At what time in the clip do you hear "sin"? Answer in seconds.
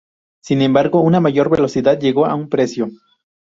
0.41-0.63